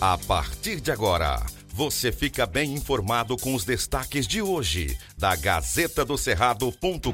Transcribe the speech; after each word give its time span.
A 0.00 0.16
partir 0.16 0.80
de 0.80 0.92
agora, 0.92 1.44
você 1.74 2.12
fica 2.12 2.46
bem 2.46 2.72
informado 2.72 3.36
com 3.36 3.52
os 3.52 3.64
destaques 3.64 4.28
de 4.28 4.40
hoje 4.40 4.96
da 5.16 5.34
Gazeta 5.34 6.04
do 6.04 6.16
Cerrado.com.br. 6.16 7.10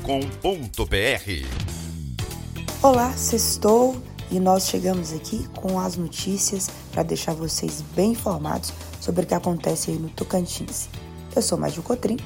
Olá, 2.83 3.17
sextou 3.17 4.03
e 4.31 4.39
nós 4.39 4.69
chegamos 4.69 5.15
aqui 5.15 5.49
com 5.57 5.81
as 5.81 5.97
notícias 5.97 6.69
para 6.93 7.03
deixar 7.03 7.33
vocês 7.33 7.83
bem 7.97 8.13
informados 8.13 8.71
sobre 9.01 9.25
o 9.25 9.27
que 9.27 9.33
acontece 9.33 9.91
aí 9.91 9.97
no 9.97 10.11
Tocantins. 10.11 10.91
Eu 11.35 11.41
sou 11.41 11.57
Mário 11.57 11.83
Cotrim. 11.83 12.19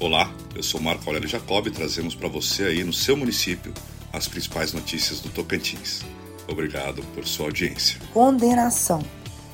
Olá, 0.00 0.32
eu 0.54 0.62
sou 0.62 0.80
Marco 0.80 1.04
Aurélio 1.06 1.28
Jacob 1.28 1.66
e 1.66 1.70
trazemos 1.70 2.14
para 2.14 2.28
você 2.28 2.64
aí 2.64 2.82
no 2.82 2.94
seu 2.94 3.14
município 3.14 3.74
as 4.10 4.26
principais 4.26 4.72
notícias 4.72 5.20
do 5.20 5.28
Tocantins. 5.28 6.00
Obrigado 6.48 7.02
por 7.14 7.26
sua 7.26 7.46
audiência. 7.46 8.00
Condenação. 8.14 9.02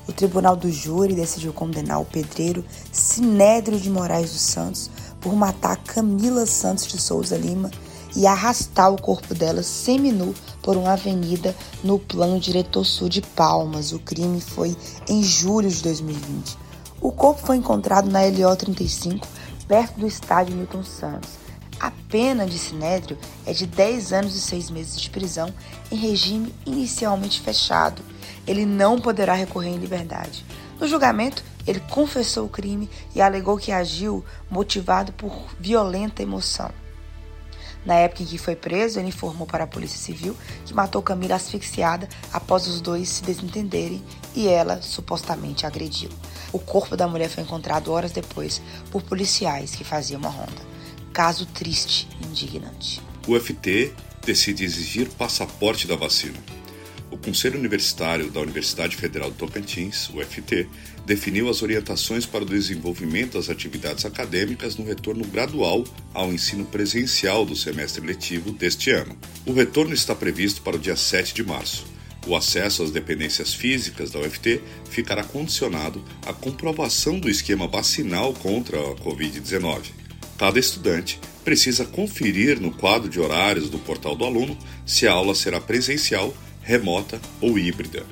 O 0.09 0.11
Tribunal 0.11 0.55
do 0.55 0.71
Júri 0.71 1.13
decidiu 1.13 1.53
condenar 1.53 2.01
o 2.01 2.05
pedreiro 2.05 2.65
Sinédrio 2.91 3.79
de 3.79 3.91
Moraes 3.91 4.31
dos 4.31 4.41
Santos 4.41 4.89
por 5.21 5.35
matar 5.35 5.77
Camila 5.83 6.47
Santos 6.47 6.87
de 6.87 6.99
Souza 6.99 7.37
Lima 7.37 7.69
e 8.15 8.25
arrastar 8.25 8.91
o 8.91 8.99
corpo 8.99 9.35
dela 9.35 9.61
seminu 9.61 10.33
por 10.63 10.75
uma 10.75 10.93
avenida 10.93 11.55
no 11.83 11.99
plano 11.99 12.39
diretor 12.39 12.83
sul 12.85 13.07
de 13.07 13.21
Palmas. 13.21 13.91
O 13.91 13.99
crime 13.99 14.41
foi 14.41 14.75
em 15.07 15.21
julho 15.21 15.69
de 15.69 15.83
2020. 15.83 16.57
O 16.99 17.11
corpo 17.11 17.45
foi 17.45 17.57
encontrado 17.57 18.09
na 18.09 18.21
LO 18.21 18.55
35, 18.55 19.27
perto 19.67 19.99
do 19.99 20.07
estádio 20.07 20.55
Newton 20.55 20.83
Santos. 20.83 21.29
Pena 22.09 22.47
de 22.47 22.57
Sinédrio 22.57 23.19
é 23.45 23.53
de 23.53 23.67
10 23.67 24.13
anos 24.13 24.35
e 24.35 24.41
6 24.41 24.71
meses 24.71 24.99
de 24.99 25.11
prisão 25.11 25.53
em 25.91 25.95
regime 25.95 26.55
inicialmente 26.65 27.39
fechado. 27.39 28.01
Ele 28.47 28.65
não 28.65 28.99
poderá 28.99 29.35
recorrer 29.35 29.69
em 29.69 29.77
liberdade. 29.77 30.43
No 30.79 30.87
julgamento, 30.87 31.43
ele 31.67 31.79
confessou 31.79 32.47
o 32.47 32.49
crime 32.49 32.89
e 33.13 33.21
alegou 33.21 33.59
que 33.59 33.71
agiu 33.71 34.25
motivado 34.49 35.13
por 35.13 35.53
violenta 35.59 36.23
emoção. 36.23 36.71
Na 37.85 37.93
época 37.93 38.23
em 38.23 38.25
que 38.25 38.39
foi 38.39 38.55
preso, 38.55 38.99
ele 38.99 39.09
informou 39.09 39.45
para 39.45 39.65
a 39.65 39.67
Polícia 39.67 39.99
Civil 39.99 40.35
que 40.65 40.73
matou 40.73 41.03
Camila 41.03 41.35
asfixiada 41.35 42.09
após 42.33 42.65
os 42.65 42.81
dois 42.81 43.07
se 43.07 43.23
desentenderem 43.23 44.03
e 44.33 44.47
ela 44.47 44.81
supostamente 44.81 45.65
agrediu. 45.67 46.09
O 46.51 46.57
corpo 46.57 46.97
da 46.97 47.07
mulher 47.07 47.29
foi 47.29 47.43
encontrado 47.43 47.91
horas 47.91 48.11
depois 48.11 48.59
por 48.89 49.03
policiais 49.03 49.75
que 49.75 49.83
faziam 49.83 50.19
uma 50.19 50.29
ronda. 50.29 50.78
Caso 51.13 51.45
triste 51.47 52.07
e 52.21 52.27
indignante. 52.27 53.01
O 53.27 53.39
FT 53.39 53.93
decide 54.25 54.63
exigir 54.63 55.09
passaporte 55.09 55.87
da 55.87 55.95
vacina. 55.95 56.37
O 57.11 57.17
Conselho 57.17 57.57
Universitário 57.57 58.29
da 58.29 58.39
Universidade 58.39 58.95
Federal 58.95 59.31
do 59.31 59.35
Tocantins, 59.35 60.09
o 60.09 60.23
FT, 60.23 60.67
definiu 61.07 61.49
as 61.49 61.63
orientações 61.63 62.27
para 62.27 62.43
o 62.43 62.47
desenvolvimento 62.47 63.33
das 63.33 63.49
atividades 63.49 64.05
acadêmicas 64.05 64.77
no 64.77 64.85
retorno 64.85 65.25
gradual 65.25 65.83
ao 66.13 66.31
ensino 66.31 66.63
presencial 66.65 67.43
do 67.43 67.55
semestre 67.55 68.05
letivo 68.05 68.51
deste 68.51 68.91
ano. 68.91 69.17
O 69.47 69.53
retorno 69.53 69.93
está 69.95 70.13
previsto 70.13 70.61
para 70.61 70.75
o 70.75 70.79
dia 70.79 70.95
7 70.95 71.33
de 71.33 71.43
março. 71.43 71.87
O 72.27 72.35
acesso 72.35 72.83
às 72.83 72.91
dependências 72.91 73.53
físicas 73.53 74.11
da 74.11 74.19
UFT 74.19 74.61
ficará 74.91 75.23
condicionado 75.23 76.03
à 76.27 76.31
comprovação 76.31 77.19
do 77.19 77.27
esquema 77.27 77.67
vacinal 77.67 78.33
contra 78.33 78.77
a 78.77 78.95
Covid-19. 78.97 79.98
Cada 80.39 80.57
estudante 80.57 81.19
precisa 81.43 81.83
conferir 81.83 82.61
no 82.61 82.71
quadro 82.71 83.09
de 83.09 83.19
horários 83.19 83.69
do 83.69 83.77
portal 83.77 84.15
do 84.15 84.23
aluno 84.23 84.57
se 84.85 85.05
a 85.05 85.11
aula 85.11 85.35
será 85.35 85.59
presencial, 85.59 86.33
remota 86.61 87.19
ou 87.41 87.59
híbrida. 87.59 88.05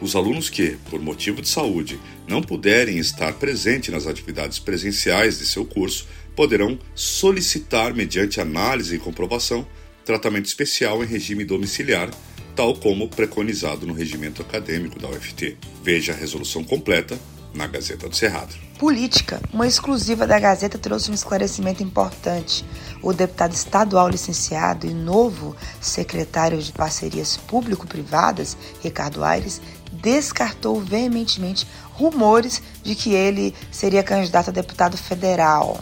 Os 0.00 0.16
alunos 0.16 0.50
que, 0.50 0.76
por 0.90 1.00
motivo 1.00 1.40
de 1.40 1.48
saúde, 1.48 2.00
não 2.26 2.42
puderem 2.42 2.98
estar 2.98 3.32
presentes 3.34 3.94
nas 3.94 4.08
atividades 4.08 4.58
presenciais 4.58 5.38
de 5.38 5.46
seu 5.46 5.64
curso 5.64 6.08
poderão 6.34 6.76
solicitar, 6.96 7.94
mediante 7.94 8.40
análise 8.40 8.96
e 8.96 8.98
comprovação, 8.98 9.64
tratamento 10.04 10.46
especial 10.46 11.04
em 11.04 11.06
regime 11.06 11.44
domiciliar, 11.44 12.10
tal 12.56 12.74
como 12.74 13.08
preconizado 13.08 13.86
no 13.86 13.92
regimento 13.92 14.42
acadêmico 14.42 14.98
da 14.98 15.08
UFT. 15.08 15.56
Veja 15.84 16.12
a 16.12 16.16
resolução 16.16 16.64
completa 16.64 17.16
na 17.58 17.66
Gazeta 17.66 18.08
do 18.08 18.16
Cerrado. 18.16 18.54
Política. 18.78 19.40
Uma 19.52 19.66
exclusiva 19.66 20.26
da 20.26 20.38
Gazeta 20.38 20.78
trouxe 20.78 21.10
um 21.10 21.14
esclarecimento 21.14 21.82
importante. 21.82 22.64
O 23.02 23.12
deputado 23.12 23.52
estadual 23.52 24.08
licenciado 24.08 24.86
e 24.86 24.94
novo 24.94 25.54
secretário 25.80 26.62
de 26.62 26.72
Parcerias 26.72 27.36
Público-Privadas, 27.36 28.56
Ricardo 28.80 29.24
Aires, 29.24 29.60
descartou 29.92 30.80
veementemente 30.80 31.66
rumores 31.94 32.62
de 32.84 32.94
que 32.94 33.12
ele 33.12 33.52
seria 33.72 34.04
candidato 34.04 34.50
a 34.50 34.52
deputado 34.52 34.96
federal. 34.96 35.80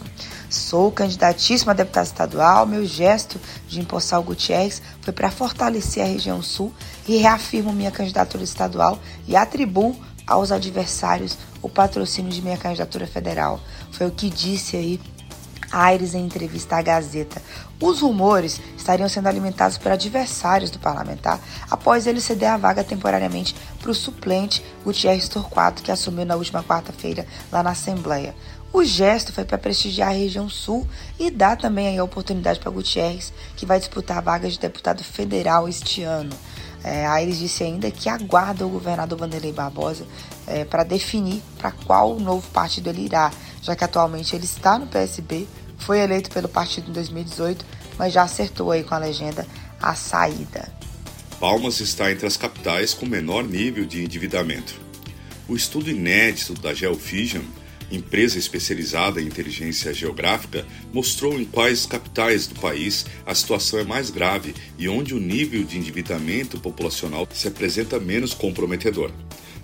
Sou 0.49 0.91
candidatíssimo 0.91 1.71
a 1.71 1.73
deputado 1.73 2.05
estadual. 2.05 2.65
Meu 2.65 2.85
gesto 2.85 3.39
de 3.67 3.79
empossar 3.79 4.19
o 4.19 4.23
Gutierrez 4.23 4.81
foi 5.01 5.13
para 5.13 5.29
fortalecer 5.29 6.01
a 6.01 6.07
região 6.07 6.41
sul 6.41 6.73
e 7.07 7.17
reafirmo 7.17 7.73
minha 7.73 7.91
candidatura 7.91 8.43
estadual 8.43 8.97
e 9.27 9.35
atribuo 9.35 9.95
aos 10.27 10.51
adversários 10.51 11.37
o 11.61 11.69
patrocínio 11.69 12.31
de 12.31 12.41
minha 12.41 12.57
candidatura 12.57 13.07
federal. 13.07 13.59
Foi 13.91 14.05
o 14.05 14.11
que 14.11 14.29
disse 14.29 14.75
aí 14.75 14.99
Aires 15.71 16.13
em 16.13 16.25
entrevista 16.25 16.77
à 16.77 16.81
Gazeta. 16.81 17.41
Os 17.81 18.01
rumores 18.01 18.59
estariam 18.77 19.09
sendo 19.09 19.27
alimentados 19.27 19.77
por 19.77 19.91
adversários 19.91 20.71
do 20.71 20.79
parlamentar 20.79 21.39
após 21.69 22.07
ele 22.07 22.21
ceder 22.21 22.49
a 22.49 22.57
vaga 22.57 22.83
temporariamente 22.83 23.55
para 23.79 23.91
o 23.91 23.95
suplente 23.95 24.63
Gutierrez 24.83 25.27
Torquato, 25.27 25.83
que 25.83 25.91
assumiu 25.91 26.25
na 26.25 26.35
última 26.35 26.63
quarta-feira 26.63 27.25
lá 27.51 27.61
na 27.61 27.71
Assembleia. 27.71 28.33
O 28.71 28.83
gesto 28.83 29.31
foi 29.31 29.45
para 29.45 29.57
prestigiar 29.57 30.09
a 30.09 30.13
região 30.13 30.49
sul 30.49 30.87
e 31.17 31.31
dar 31.31 31.57
também 31.57 31.97
a 31.97 32.03
oportunidade 32.03 32.59
para 32.59 32.71
Gutierrez, 32.71 33.33
que 33.55 33.65
vai 33.65 33.79
disputar 33.79 34.17
a 34.17 34.21
vaga 34.21 34.49
de 34.49 34.59
deputado 34.59 35.03
federal 35.03 35.67
este 35.67 36.03
ano. 36.03 36.35
É, 36.87 37.05
Aires 37.05 37.37
disse 37.37 37.65
ainda 37.65 37.91
que 37.91 38.07
aguarda 38.07 38.65
o 38.65 38.69
governador 38.69 39.19
Vanderlei 39.19 39.51
Barbosa 39.51 40.05
é, 40.47 40.63
para 40.63 40.83
definir 40.83 41.41
para 41.57 41.71
qual 41.71 42.17
novo 42.17 42.47
partido 42.51 42.89
ele 42.89 43.03
irá, 43.03 43.29
já 43.61 43.75
que 43.75 43.83
atualmente 43.83 44.33
ele 44.33 44.45
está 44.45 44.79
no 44.79 44.87
PSB, 44.87 45.45
foi 45.77 45.99
eleito 45.99 46.31
pelo 46.31 46.47
partido 46.47 46.89
em 46.89 46.93
2018, 46.93 47.65
mas 47.97 48.13
já 48.13 48.23
acertou 48.23 48.71
aí 48.71 48.85
com 48.85 48.95
a 48.95 48.99
legenda 48.99 49.45
a 49.81 49.93
saída. 49.95 50.71
Palmas 51.41 51.81
está 51.81 52.09
entre 52.09 52.25
as 52.25 52.37
capitais 52.37 52.93
com 52.93 53.05
menor 53.05 53.43
nível 53.43 53.85
de 53.85 54.05
endividamento. 54.05 54.79
O 55.45 55.57
estudo 55.57 55.89
inédito 55.89 56.53
da 56.53 56.73
Geofission 56.73 57.43
empresa 57.91 58.37
especializada 58.37 59.19
em 59.21 59.25
inteligência 59.25 59.93
geográfica, 59.93 60.65
mostrou 60.93 61.39
em 61.39 61.45
quais 61.45 61.85
capitais 61.85 62.47
do 62.47 62.59
país 62.59 63.05
a 63.25 63.33
situação 63.33 63.79
é 63.79 63.83
mais 63.83 64.09
grave 64.09 64.53
e 64.77 64.89
onde 64.89 65.13
o 65.13 65.19
nível 65.19 65.63
de 65.63 65.77
endividamento 65.77 66.59
populacional 66.59 67.25
se 67.31 67.47
apresenta 67.47 67.97
menos 67.99 68.33
comprometedor. 68.33 69.11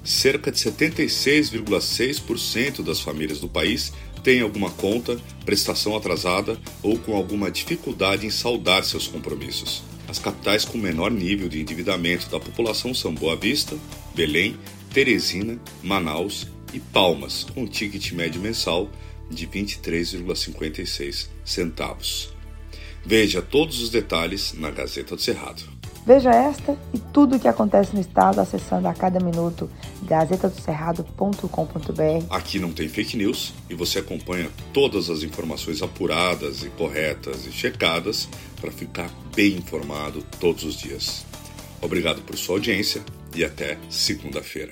Cerca 0.04 0.52
de 0.52 0.60
76,6% 0.60 2.84
das 2.84 3.00
famílias 3.00 3.40
do 3.40 3.48
país 3.48 3.94
têm 4.22 4.42
alguma 4.42 4.70
conta, 4.72 5.18
prestação 5.46 5.96
atrasada 5.96 6.60
ou 6.82 7.00
com 7.00 7.16
alguma 7.16 7.50
dificuldade 7.52 8.26
em 8.26 8.30
saldar 8.30 8.84
seus 8.84 9.08
compromissos. 9.08 9.82
As 10.08 10.20
capitais 10.20 10.66
com 10.66 10.78
menor 10.78 11.12
nível 11.12 11.48
de 11.48 11.62
endividamento 11.62 12.30
da 12.30 12.40
população 12.40 12.94
são 12.94 13.14
Boa 13.14 13.36
Vista, 13.36 13.78
Belém, 14.14 14.58
Teresina, 14.94 15.60
Manaus 15.82 16.48
e 16.74 16.80
Palmas, 16.80 17.44
com 17.44 17.64
um 17.64 17.68
ticket 17.68 18.12
médio 18.12 18.42
mensal 18.42 18.90
de 19.30 19.48
23,56 19.48 21.28
centavos. 21.46 22.34
Veja 23.06 23.42
todos 23.42 23.82
os 23.82 23.90
detalhes 23.90 24.54
na 24.54 24.72
Gazeta 24.72 25.16
do 25.16 25.22
Cerrado. 25.22 25.64
Veja 26.06 26.32
esta 26.32 26.78
e 26.94 27.00
tudo 27.00 27.38
o 27.38 27.40
que 27.40 27.48
acontece 27.48 27.96
no 27.96 28.02
estado 28.02 28.42
acessando 28.42 28.90
a 28.90 28.94
cada 28.94 29.22
minuto 29.22 29.70
gazetadocerrado.com.br. 30.04 32.26
Aqui 32.30 32.60
não 32.60 32.74
tem 32.74 32.90
fake 32.90 33.16
news 33.16 33.54
e 33.70 33.76
você 33.76 34.00
acompanha 34.00 34.50
todas 34.74 35.10
as 35.10 35.24
informações 35.24 35.82
apuradas 35.82 36.62
e 36.64 36.70
corretas 36.72 37.46
e 37.46 37.54
checadas 37.54 38.28
para 38.60 38.72
ficar 38.72 39.10
bem 39.34 39.56
informado 39.56 40.22
todos 40.42 40.66
os 40.66 40.76
dias. 40.76 41.26
Obrigado 41.82 42.22
por 42.22 42.38
sua 42.38 42.56
audiência 42.56 43.02
e 43.34 43.42
até 43.44 43.78
segunda-feira. 43.90 44.72